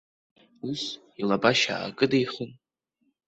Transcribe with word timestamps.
Ус, 0.69 0.83
илабашьа 1.19 1.73
аакыдихын. 1.79 2.51